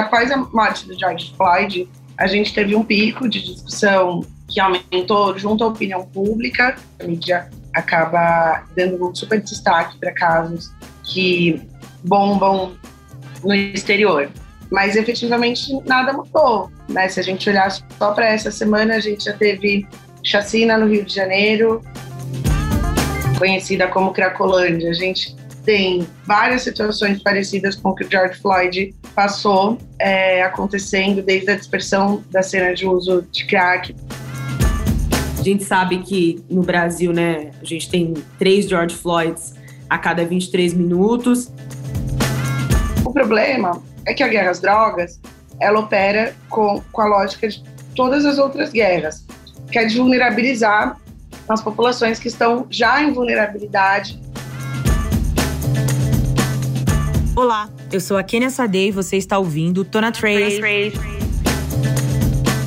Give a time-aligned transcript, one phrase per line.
[0.00, 5.38] após a morte do George Floyd, a gente teve um pico de discussão que aumentou
[5.38, 6.76] junto à opinião pública.
[6.98, 10.70] A mídia acaba dando um super destaque para casos
[11.04, 11.62] que
[12.02, 12.74] bombam
[13.42, 14.28] no exterior.
[14.70, 16.70] Mas efetivamente nada mudou.
[16.88, 17.08] Né?
[17.08, 19.86] Se a gente olhar só para essa semana, a gente já teve
[20.22, 21.82] chacina no Rio de Janeiro,
[23.38, 24.90] conhecida como Cracolândia.
[24.90, 31.22] A gente tem várias situações parecidas com o que o George Floyd passou é, acontecendo
[31.22, 33.94] desde a dispersão da cena de uso de crack.
[35.38, 39.54] A gente sabe que no Brasil, né, a gente tem três George Floyds
[39.88, 41.50] a cada 23 minutos.
[43.04, 45.20] O problema é que a guerra às drogas,
[45.58, 47.62] ela opera com, com a lógica de
[47.94, 49.26] todas as outras guerras,
[49.70, 50.96] que é de vulnerabilizar
[51.48, 54.20] as populações que estão já em vulnerabilidade
[57.40, 60.60] Olá, eu sou a Kenia Sade e você está ouvindo Tona Trace,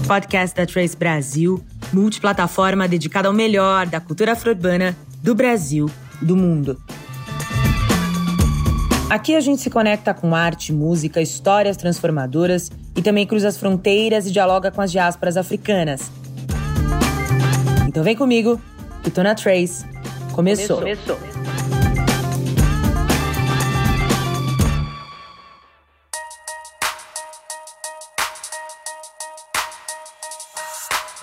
[0.06, 5.90] podcast da Trace Brasil, multiplataforma dedicada ao melhor da cultura afro-urbana do Brasil
[6.22, 6.78] do mundo.
[9.10, 14.28] Aqui a gente se conecta com arte, música, histórias transformadoras e também cruza as fronteiras
[14.28, 16.12] e dialoga com as diásporas africanas.
[17.88, 18.60] Então vem comigo,
[19.06, 19.86] o Tona Trace
[20.34, 20.80] começou.
[20.80, 21.33] começou.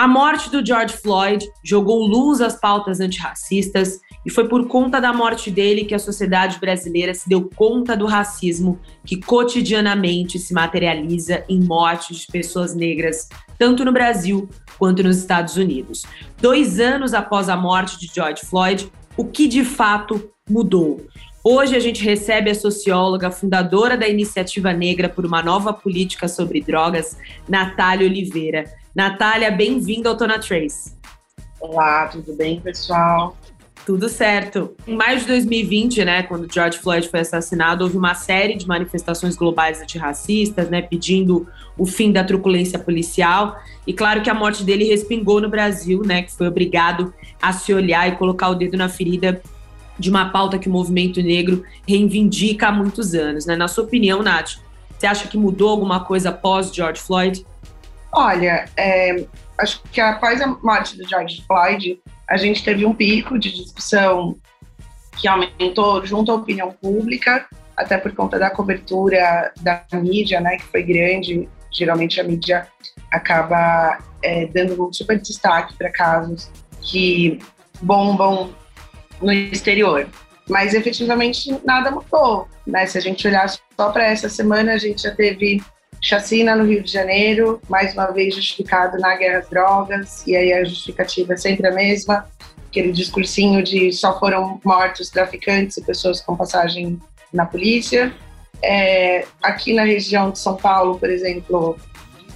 [0.01, 5.13] A morte do George Floyd jogou luz às pautas antirracistas e foi por conta da
[5.13, 11.45] morte dele que a sociedade brasileira se deu conta do racismo que cotidianamente se materializa
[11.51, 13.29] em mortes de pessoas negras,
[13.59, 16.07] tanto no Brasil quanto nos Estados Unidos.
[16.41, 21.07] Dois anos após a morte de George Floyd, o que de fato mudou?
[21.45, 26.63] Hoje a gente recebe a socióloga, fundadora da Iniciativa Negra por uma Nova Política sobre
[26.63, 28.80] Drogas, Natália Oliveira.
[28.95, 30.97] Natália, bem-vinda ao Tona Trace.
[31.61, 33.37] Olá, tudo bem, pessoal?
[33.87, 34.75] Tudo certo.
[34.87, 39.37] Em maio de 2020, né, quando George Floyd foi assassinado, houve uma série de manifestações
[39.37, 41.47] globais antirracistas, né, pedindo
[41.79, 43.57] o fim da truculência policial.
[43.87, 47.73] E claro que a morte dele respingou no Brasil, né, que foi obrigado a se
[47.73, 49.41] olhar e colocar o dedo na ferida
[49.99, 53.55] de uma pauta que o movimento negro reivindica há muitos anos, né?
[53.55, 54.53] Na sua opinião, Nath,
[54.99, 57.45] você acha que mudou alguma coisa após George Floyd?
[58.13, 59.25] Olha, é,
[59.59, 64.37] acho que após a morte do George Floyd, a gente teve um pico de discussão
[65.17, 70.65] que aumentou junto à opinião pública, até por conta da cobertura da mídia, né, que
[70.65, 71.49] foi grande.
[71.73, 72.67] Geralmente a mídia
[73.11, 76.51] acaba é, dando um super destaque para casos
[76.81, 77.39] que
[77.83, 78.53] bombam
[79.21, 80.09] no exterior.
[80.49, 82.49] Mas efetivamente nada mudou.
[82.67, 82.87] Né?
[82.87, 85.63] Se a gente olhar só para essa semana, a gente já teve
[86.01, 90.53] chacina no Rio de Janeiro, mais uma vez justificado na guerra às drogas, e aí
[90.53, 92.27] a justificativa é sempre a mesma,
[92.69, 96.99] aquele discursinho de só foram mortos traficantes e pessoas com passagem
[97.33, 98.13] na polícia.
[98.63, 101.77] É, aqui na região de São Paulo, por exemplo,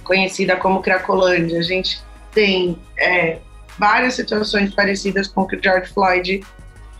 [0.03, 2.01] conhecida como Cracolândia, a gente
[2.33, 3.39] tem é,
[3.79, 6.43] várias situações parecidas com o que o George Floyd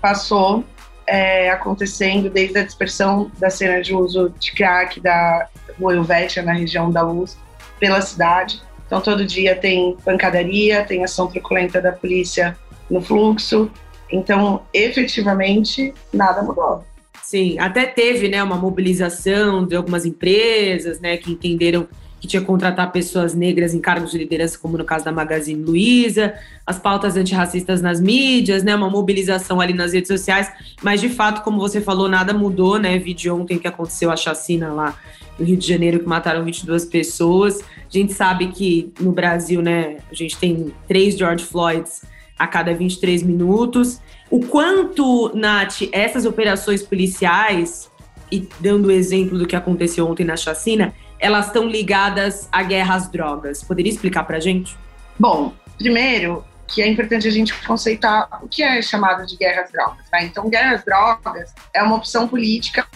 [0.01, 0.63] passou
[1.07, 5.47] é, acontecendo desde a dispersão da cena de uso de crack da
[5.79, 7.37] Helvétia, na região da Luz,
[7.79, 8.61] pela cidade.
[8.85, 12.57] Então, todo dia tem pancadaria, tem ação truculenta da polícia
[12.89, 13.69] no fluxo.
[14.11, 16.83] Então, efetivamente, nada mudou.
[17.23, 21.87] Sim, até teve né, uma mobilização de algumas empresas né, que entenderam
[22.25, 25.63] que tinha que contratar pessoas negras em cargos de liderança, como no caso da Magazine
[25.63, 26.33] Luiza,
[26.65, 31.43] as pautas antirracistas nas mídias, né, uma mobilização ali nas redes sociais, mas de fato,
[31.43, 32.97] como você falou, nada mudou, né?
[32.97, 34.97] Vi de ontem que aconteceu a chacina lá
[35.37, 37.59] no Rio de Janeiro, que mataram 22 pessoas.
[37.61, 42.01] A gente sabe que no Brasil, né, a gente tem três George Floyds
[42.37, 44.01] a cada 23 minutos.
[44.29, 47.89] O quanto, Nath, essas operações policiais,
[48.31, 52.95] e dando o exemplo do que aconteceu ontem na chacina, elas estão ligadas à guerra
[52.95, 53.63] às drogas.
[53.63, 54.77] Poderia explicar para a gente?
[55.19, 59.71] Bom, primeiro que é importante a gente conceitar o que é chamado de guerra às
[59.71, 60.05] drogas.
[60.11, 60.25] Né?
[60.25, 62.87] Então, guerra às drogas é uma opção política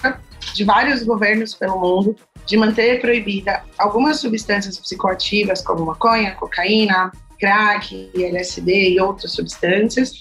[0.54, 8.12] de vários governos pelo mundo de manter proibida algumas substâncias psicoativas como maconha, cocaína, crack,
[8.16, 10.14] LSD e outras substâncias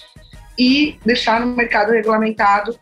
[0.59, 2.79] e deixar no mercado regulamentado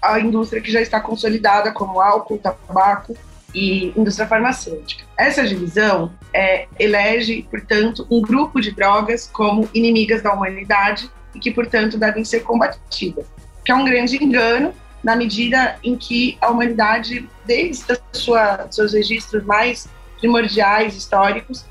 [0.00, 3.16] a indústria que já está consolidada como álcool, tabaco
[3.54, 5.04] e indústria farmacêutica.
[5.18, 11.50] Essa divisão é, elege, portanto, um grupo de drogas como inimigas da humanidade e que,
[11.50, 13.26] portanto, devem ser combatidas,
[13.64, 19.44] que é um grande engano na medida em que a humanidade, desde sua, seus registros
[19.44, 19.88] mais
[20.18, 21.64] primordiais históricos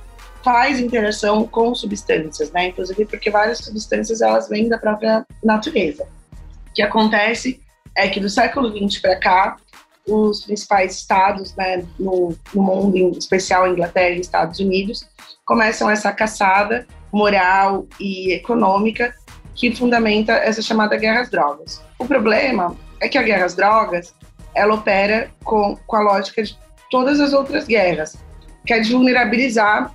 [0.43, 2.67] faz interação com substâncias, né?
[2.67, 6.03] Inclusive porque várias substâncias elas vêm da própria natureza.
[6.69, 7.59] O que acontece
[7.97, 9.57] é que do século XX para cá,
[10.07, 15.07] os principais estados né, no, no mundo, em especial Inglaterra e Estados Unidos,
[15.45, 19.15] começam essa caçada moral e econômica
[19.53, 21.81] que fundamenta essa chamada guerra às drogas.
[21.97, 24.13] O problema é que a guerra às drogas
[24.53, 26.57] ela opera com, com a lógica de
[26.89, 28.17] todas as outras guerras,
[28.65, 29.93] que é de vulnerabilizar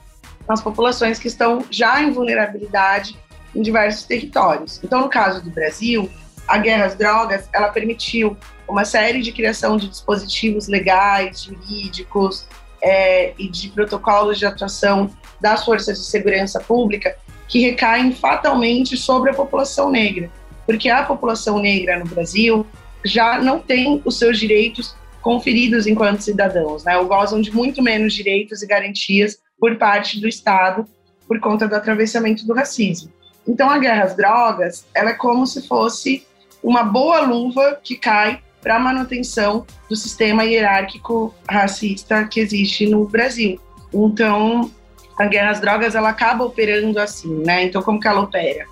[0.48, 3.18] as populações que estão já em vulnerabilidade
[3.54, 4.80] em diversos territórios.
[4.82, 6.10] Então, no caso do Brasil,
[6.46, 8.36] a guerra às drogas ela permitiu
[8.70, 12.46] uma série de criação de dispositivos legais, jurídicos
[12.82, 17.16] é, e de protocolos de atuação das forças de segurança pública
[17.48, 20.30] que recaem fatalmente sobre a população negra,
[20.64, 22.64] porque a população negra no Brasil
[23.04, 26.96] já não tem os seus direitos conferidos enquanto cidadãos, né?
[26.96, 30.86] Ou gozam de muito menos direitos e garantias por parte do Estado
[31.26, 33.12] por conta do atravessamento do racismo.
[33.46, 36.26] Então, a guerra às drogas, ela é como se fosse
[36.62, 43.06] uma boa luva que cai para a manutenção do sistema hierárquico racista que existe no
[43.06, 43.60] Brasil.
[43.92, 44.70] Então,
[45.18, 47.64] a guerra às drogas, ela acaba operando assim, né?
[47.64, 48.66] Então, como que ela opera?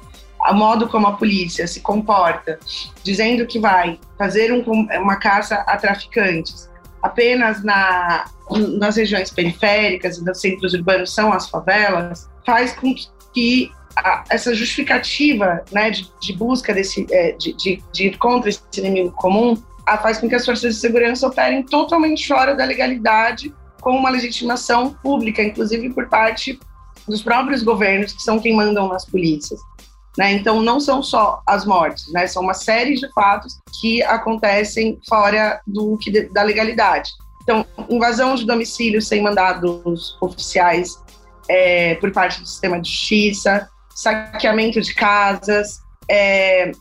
[0.48, 2.58] O modo como a polícia se comporta,
[3.02, 4.62] dizendo que vai fazer um,
[5.00, 6.68] uma caça a traficantes
[7.02, 8.24] apenas na,
[8.78, 12.94] nas regiões periféricas e nos centros urbanos são as favelas, faz com
[13.32, 18.48] que a, essa justificativa né, de, de busca desse, é, de, de, de ir contra
[18.48, 19.60] esse inimigo comum
[19.96, 24.92] faz com que as forças de segurança operem totalmente fora da legalidade, com uma legitimação
[25.02, 26.58] pública, inclusive por parte
[27.06, 29.58] dos próprios governos, que são quem mandam nas polícias.
[30.16, 30.32] Né?
[30.32, 32.26] Então, não são só as mortes, né?
[32.26, 37.10] são uma série de fatos que acontecem fora do que da legalidade.
[37.42, 41.02] Então, invasão de domicílio sem mandados oficiais
[41.48, 45.80] é, por parte do sistema de justiça, saqueamento de casas,
[46.10, 46.72] é,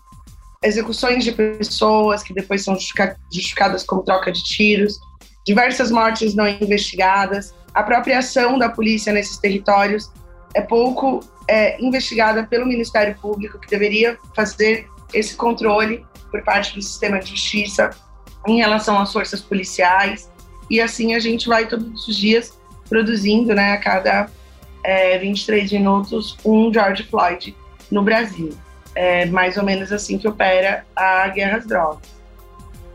[0.64, 5.00] execuções de pessoas que depois são justificadas como troca de tiros,
[5.46, 10.12] diversas mortes não investigadas, a própria ação da polícia nesses territórios
[10.54, 16.82] é pouco é, investigada pelo Ministério Público, que deveria fazer esse controle por parte do
[16.82, 17.92] sistema de justiça
[18.48, 20.30] em relação às forças policiais.
[20.70, 22.58] E assim a gente vai todos os dias
[22.90, 24.30] produzindo, né, a cada
[24.84, 27.56] é, 23 minutos, um George Floyd
[27.92, 28.58] no Brasil.
[29.00, 32.10] É mais ou menos assim que opera a guerra às drogas.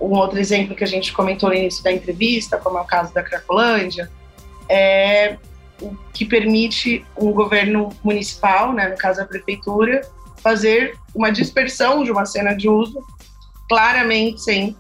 [0.00, 3.14] Um outro exemplo que a gente comentou no início da entrevista, como é o caso
[3.14, 4.10] da Cracolândia,
[4.68, 5.36] é
[5.80, 10.00] o que permite um governo municipal, né, no caso a prefeitura,
[10.42, 13.00] fazer uma dispersão de uma cena de uso,
[13.68, 14.76] claramente sem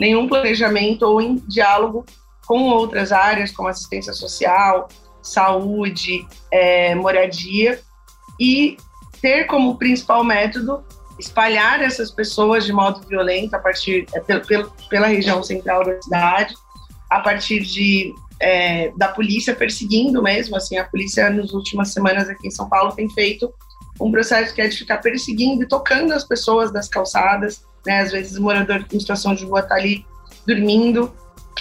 [0.00, 2.04] nenhum planejamento ou em diálogo
[2.44, 4.88] com outras áreas, como assistência social,
[5.22, 7.80] saúde, é, moradia,
[8.38, 8.76] e
[9.20, 10.84] ter como principal método
[11.18, 16.54] espalhar essas pessoas de modo violento a partir é, pela, pela região central da cidade,
[17.10, 22.48] a partir de é, da polícia perseguindo mesmo, assim, a polícia nas últimas semanas aqui
[22.48, 23.52] em São Paulo tem feito
[23.98, 28.12] um processo que é de ficar perseguindo e tocando as pessoas das calçadas, né, às
[28.12, 30.04] vezes o morador em situação de rua está ali
[30.46, 31.12] dormindo,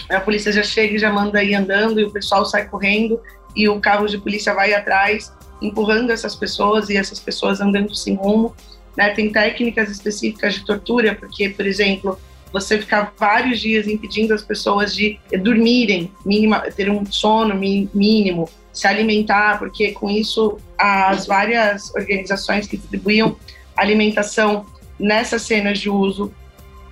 [0.10, 3.22] a polícia já chega e já manda ir andando e o pessoal sai correndo
[3.56, 5.32] e o carro de polícia vai atrás,
[5.62, 8.56] empurrando essas pessoas e essas pessoas andando sem rumo.
[8.96, 9.10] Né?
[9.10, 12.20] Tem técnicas específicas de tortura, porque, por exemplo,
[12.52, 16.12] você ficar vários dias impedindo as pessoas de dormirem,
[16.76, 23.36] ter um sono mínimo, se alimentar, porque com isso as várias organizações que distribuíam
[23.76, 24.66] alimentação
[25.00, 26.34] nessas cenas de uso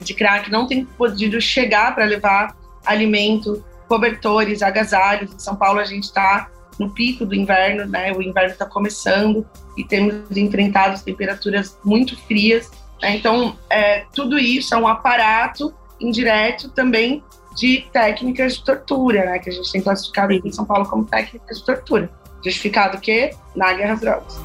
[0.01, 2.55] de crack não têm podido chegar para levar
[2.85, 5.33] alimento, cobertores, agasalhos.
[5.33, 6.49] Em São Paulo a gente está
[6.79, 8.11] no pico do inverno, né?
[8.13, 9.45] O inverno está começando
[9.77, 12.71] e temos enfrentado temperaturas muito frias.
[13.01, 13.15] Né?
[13.17, 17.23] Então, é, tudo isso é um aparato indireto também
[17.55, 19.39] de técnicas de tortura, né?
[19.39, 22.09] Que a gente tem classificado em São Paulo como técnicas de tortura.
[22.43, 23.35] Justificado o quê?
[23.55, 24.39] Na guerra às drogas.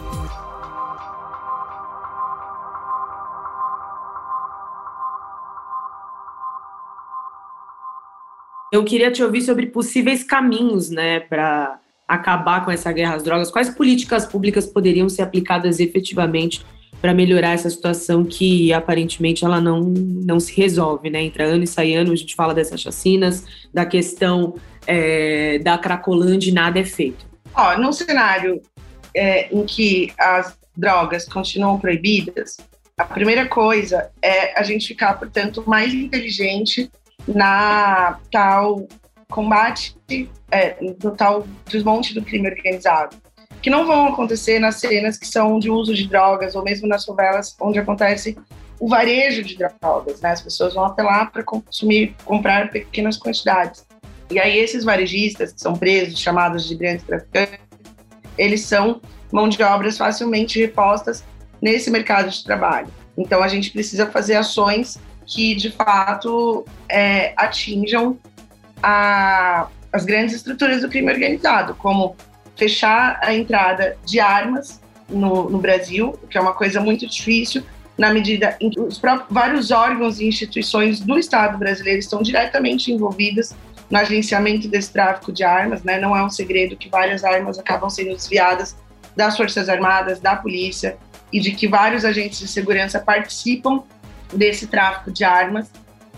[8.70, 13.50] Eu queria te ouvir sobre possíveis caminhos, né, para acabar com essa guerra às drogas.
[13.50, 16.64] Quais políticas públicas poderiam ser aplicadas efetivamente
[17.00, 21.22] para melhorar essa situação que aparentemente ela não, não se resolve, né?
[21.22, 24.54] Entra ano e sai ano, a gente fala dessas chacinas, da questão
[24.86, 27.26] é, da Cracolândia e nada é feito.
[27.54, 28.60] Ó, num cenário
[29.14, 32.56] é, em que as drogas continuam proibidas,
[32.96, 36.90] a primeira coisa é a gente ficar, portanto, mais inteligente
[37.28, 38.88] na tal
[39.30, 39.96] combate
[40.50, 43.16] é, do tal desmonte do crime organizado,
[43.60, 47.04] que não vão acontecer nas cenas que são de uso de drogas ou mesmo nas
[47.04, 48.36] favelas onde acontece
[48.80, 50.30] o varejo de drogas, né?
[50.30, 53.84] As pessoas vão até lá para consumir, comprar pequenas quantidades.
[54.30, 57.58] E aí esses varejistas que são presos, chamados de grandes traficantes,
[58.36, 59.00] eles são
[59.32, 61.24] mão de obras facilmente repostas
[61.60, 62.88] nesse mercado de trabalho.
[63.16, 68.16] Então a gente precisa fazer ações que de fato é, atinjam
[68.82, 72.16] a, as grandes estruturas do crime organizado, como
[72.56, 77.62] fechar a entrada de armas no, no Brasil, que é uma coisa muito difícil,
[77.96, 82.92] na medida em que os próprios, vários órgãos e instituições do Estado brasileiro estão diretamente
[82.92, 83.56] envolvidas
[83.90, 85.98] no agenciamento desse tráfico de armas, né?
[85.98, 88.76] Não é um segredo que várias armas acabam sendo desviadas
[89.16, 90.96] das Forças Armadas, da polícia
[91.32, 93.82] e de que vários agentes de segurança participam
[94.32, 95.70] desse tráfico de armas.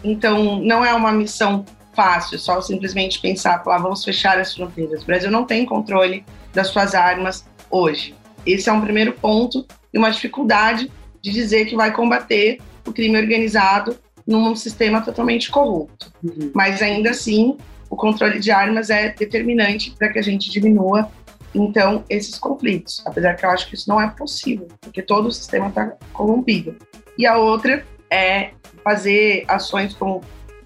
[0.02, 5.02] Então, não é uma missão fácil, só simplesmente pensar, falar, vamos fechar as fronteiras.
[5.02, 8.14] O Brasil não tem controle das suas armas hoje.
[8.46, 13.18] Esse é um primeiro ponto e uma dificuldade de dizer que vai combater o crime
[13.18, 16.12] organizado num sistema totalmente corrupto.
[16.22, 16.50] Uhum.
[16.54, 17.56] Mas ainda assim,
[17.88, 21.10] o controle de armas é determinante para que a gente diminua
[21.54, 25.32] então esses conflitos, apesar que eu acho que isso não é possível, porque todo o
[25.32, 26.76] sistema está corrompido.
[27.18, 28.50] E a outra é
[28.84, 30.22] fazer ações como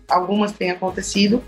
[0.09, 1.43] algumas têm acontecido,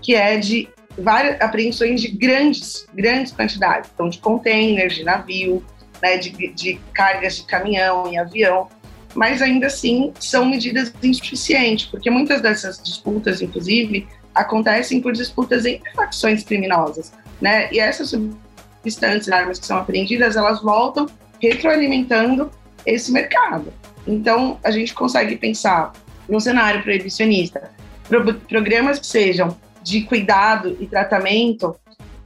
[0.00, 5.64] que é de várias apreensões de grandes, grandes quantidades, então de containers, de navio,
[6.02, 8.68] né, de, de cargas de caminhão e avião,
[9.14, 15.90] mas ainda assim são medidas insuficientes, porque muitas dessas disputas, inclusive, acontecem por disputas entre
[15.92, 17.72] facções criminosas, né?
[17.72, 21.06] E essas substâncias, armas que são apreendidas, elas voltam
[21.40, 22.50] retroalimentando
[22.84, 23.72] esse mercado.
[24.06, 25.92] Então, a gente consegue pensar
[26.28, 27.70] num cenário proibicionista,
[28.08, 31.76] pro programas que sejam de cuidado e tratamento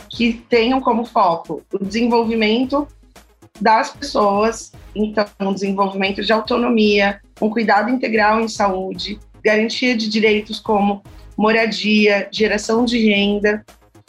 [0.09, 2.87] que tenham como foco o desenvolvimento
[3.61, 10.59] das pessoas, então, um desenvolvimento de autonomia, um cuidado integral em saúde, garantia de direitos
[10.59, 11.03] como
[11.37, 13.65] moradia, geração de renda,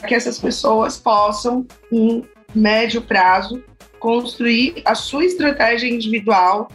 [0.07, 2.23] que essas pessoas possam, em
[2.55, 3.63] médio prazo,
[3.99, 6.69] construir a sua estratégia individual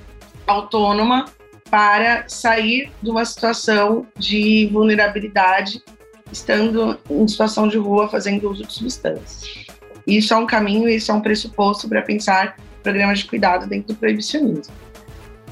[0.46, 1.26] autônoma
[1.70, 5.82] para sair de uma situação de vulnerabilidade,
[6.30, 9.66] estando em situação de rua fazendo uso de substâncias.
[10.06, 13.98] Isso é um caminho, isso é um pressuposto para pensar programas de cuidado dentro do
[13.98, 14.72] proibicionismo.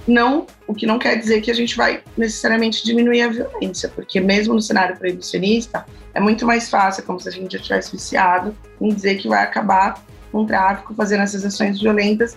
[0.07, 4.21] Não, o que não quer dizer que a gente vai necessariamente diminuir a violência, porque
[4.21, 8.55] mesmo no cenário proibicionista, é muito mais fácil, como se a gente já tivesse viciado,
[8.81, 12.37] em dizer que vai acabar com o tráfico, fazendo essas ações violentas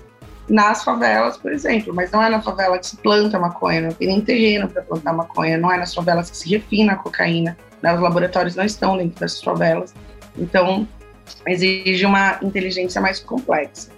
[0.50, 1.94] nas favelas, por exemplo.
[1.94, 5.13] Mas não é na favela que se planta maconha, não tem nem terreno para plantar
[5.13, 7.94] maconha, não é nas favelas que se refina a cocaína, né?
[7.94, 9.94] os laboratórios não estão dentro dessas favelas.
[10.38, 10.88] Então,
[11.48, 13.89] exige uma inteligência mais complexa.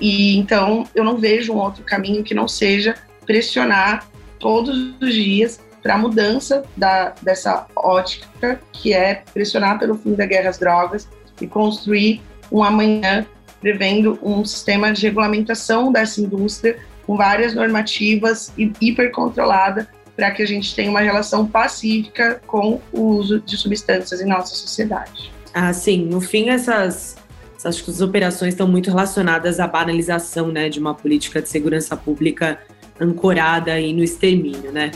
[0.00, 4.06] E então eu não vejo um outro caminho que não seja pressionar
[4.38, 10.26] todos os dias para a mudança da, dessa ótica, que é pressionar pelo fim da
[10.26, 11.08] guerra às drogas
[11.40, 13.26] e construir um amanhã
[13.64, 20.46] prevendo um sistema de regulamentação dessa indústria com várias normativas e hipercontrolada para que a
[20.46, 25.32] gente tenha uma relação pacífica com o uso de substâncias em nossa sociedade.
[25.54, 26.04] Ah, sim.
[26.04, 27.16] No fim, essas
[27.64, 31.96] Acho que as operações estão muito relacionadas à banalização né, de uma política de segurança
[31.96, 32.60] pública
[33.00, 34.90] ancorada aí no extermínio, né?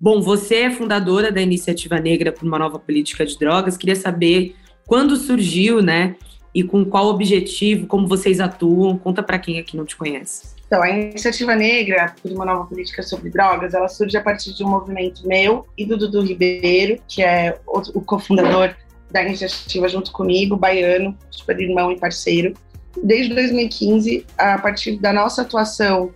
[0.00, 3.76] Bom, você é fundadora da Iniciativa Negra por uma Nova Política de Drogas.
[3.76, 4.56] Queria saber
[4.88, 6.16] quando surgiu, né?
[6.54, 8.96] E com qual objetivo, como vocês atuam?
[8.96, 10.56] Conta para quem aqui não te conhece.
[10.66, 14.64] Então, a Iniciativa Negra por uma Nova Política sobre Drogas, ela surge a partir de
[14.64, 18.74] um movimento meu e do Dudu Ribeiro, que é o cofundador
[19.10, 22.54] da iniciativa junto comigo, baiano, super irmão e parceiro.
[23.02, 26.12] Desde 2015, a partir da nossa atuação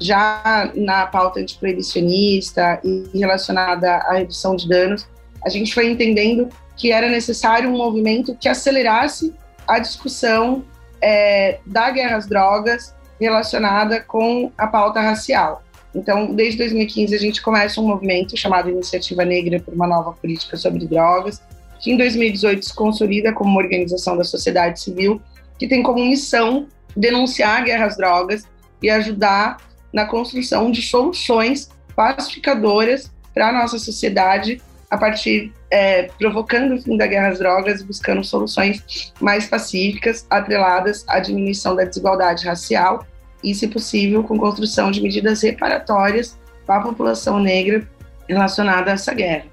[0.00, 5.08] já na pauta antiproibicionista e relacionada à redução de danos,
[5.44, 9.34] a gente foi entendendo que era necessário um movimento que acelerasse
[9.66, 10.64] a discussão
[11.00, 15.62] é, da guerra às drogas relacionada com a pauta racial.
[15.94, 20.56] Então, desde 2015, a gente começa um movimento chamado Iniciativa Negra por uma Nova Política
[20.56, 21.40] sobre Drogas,
[21.80, 25.20] que em 2018 se consolida como uma organização da sociedade civil
[25.58, 28.44] que tem como missão denunciar a guerra às drogas
[28.82, 29.56] e ajudar
[29.92, 36.96] na construção de soluções pacificadoras para a nossa sociedade a partir é, provocando o fim
[36.96, 43.04] da guerra às drogas, buscando soluções mais pacíficas, atreladas à diminuição da desigualdade racial
[43.42, 47.88] e, se possível, com construção de medidas reparatórias para a população negra
[48.28, 49.46] relacionada a essa guerra.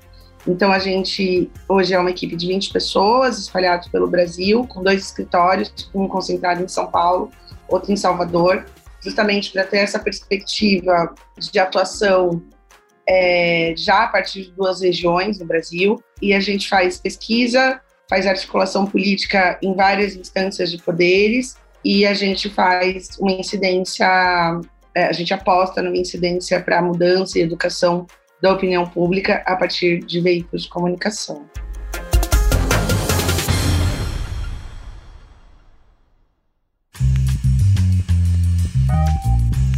[0.45, 5.01] Então a gente hoje é uma equipe de 20 pessoas espalhados pelo Brasil, com dois
[5.01, 7.31] escritórios, um concentrado em São Paulo,
[7.67, 8.65] outro em Salvador,
[8.99, 12.41] justamente para ter essa perspectiva de atuação
[13.07, 16.01] é, já a partir de duas regiões no Brasil.
[16.21, 22.13] E a gente faz pesquisa, faz articulação política em várias instâncias de poderes e a
[22.13, 24.07] gente faz uma incidência,
[24.95, 28.07] é, a gente aposta numa incidência para mudança e educação
[28.41, 31.45] da opinião pública a partir de veículos de comunicação.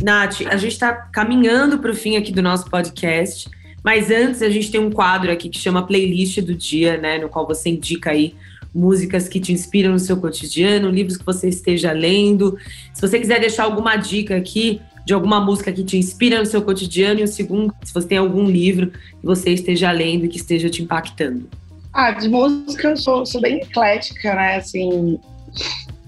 [0.02, 3.50] Nath, a gente está caminhando para o fim aqui do nosso podcast,
[3.84, 7.30] mas antes a gente tem um quadro aqui que chama Playlist do Dia, né, no
[7.30, 8.36] qual você indica aí
[8.74, 12.58] músicas que te inspiram no seu cotidiano, livros que você esteja lendo.
[12.94, 16.62] Se você quiser deixar alguma dica aqui de alguma música que te inspira no seu
[16.62, 20.38] cotidiano, e o segundo, se você tem algum livro que você esteja lendo e que
[20.38, 21.48] esteja te impactando.
[21.94, 25.20] Ah, de música eu sou, sou bem eclética, né, assim,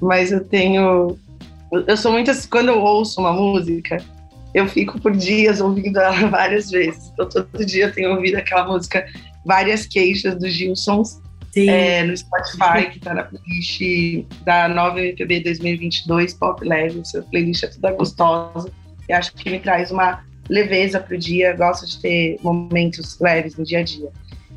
[0.02, 1.18] mas eu tenho
[1.72, 3.98] eu sou muito assim, quando eu ouço uma música,
[4.54, 7.12] eu fico por dias ouvindo ela várias vezes.
[7.14, 9.06] Então, todo dia eu tenho ouvido aquela música,
[9.46, 11.22] várias queixas do Gilsons
[11.56, 13.82] é, no Spotify, que está na playlist
[14.44, 17.00] da nova MPB 2022, Pop Leve.
[17.00, 18.70] Essa playlist é toda gostosa.
[19.08, 21.56] Eu acho que me traz uma leveza para o dia.
[21.56, 24.10] Gosto de ter momentos leves no dia a dia.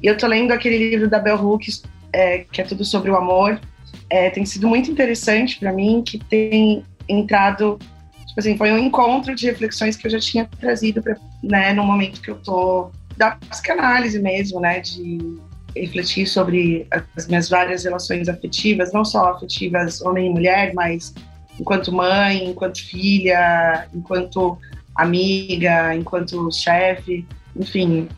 [0.03, 3.17] E eu tô lendo aquele livro da Bell Hooks, é, que é tudo sobre o
[3.17, 3.61] amor.
[4.09, 7.79] É, tem sido muito interessante para mim, que tem entrado,
[8.27, 11.85] tipo assim, foi um encontro de reflexões que eu já tinha trazido para, né, no
[11.85, 15.39] momento que eu tô da psicanálise mesmo, né, de
[15.77, 16.87] refletir sobre
[17.17, 21.15] as minhas várias relações afetivas, não só afetivas homem e mulher, mas
[21.59, 24.59] enquanto mãe, enquanto filha, enquanto
[24.97, 27.27] amiga, enquanto chefe,
[27.57, 28.09] enfim.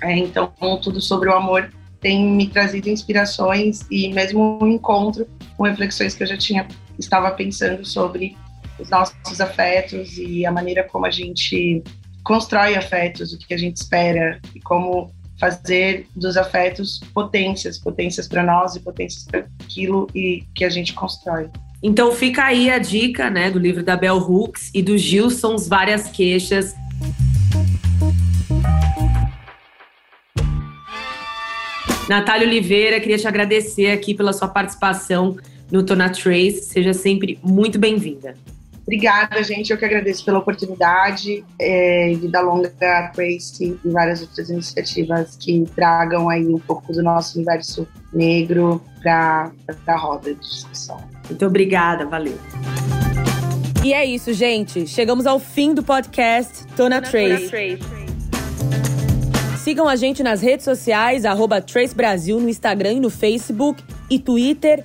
[0.00, 1.70] É, então, tudo sobre o amor
[2.00, 6.66] tem me trazido inspirações e mesmo um encontro com reflexões que eu já tinha
[6.98, 8.36] estava pensando sobre
[8.78, 11.82] os nossos afetos e a maneira como a gente
[12.22, 18.42] constrói afetos, o que a gente espera e como fazer dos afetos potências, potências para
[18.42, 21.50] nós e potências para aquilo e que a gente constrói.
[21.82, 26.08] Então fica aí a dica, né, do livro da Bell Hooks e do Gilsons Várias
[26.08, 26.74] Queixas.
[32.08, 35.36] Natália Oliveira, queria te agradecer aqui pela sua participação
[35.70, 36.62] no Tona Trace.
[36.62, 38.34] Seja sempre muito bem-vinda.
[38.82, 39.70] Obrigada, gente.
[39.70, 45.64] Eu que agradeço pela oportunidade é, de dar longa Trace e várias outras iniciativas que
[45.74, 49.50] tragam aí um pouco do nosso universo negro para
[49.86, 51.02] a roda de discussão.
[51.28, 52.38] Muito obrigada, valeu.
[53.82, 54.86] E é isso, gente.
[54.86, 57.48] Chegamos ao fim do podcast Tona, Tona Trace.
[57.48, 58.04] Trace.
[59.58, 64.18] Sigam a gente nas redes sociais, arroba Trace Brasil no Instagram e no Facebook e
[64.18, 64.84] Twitter,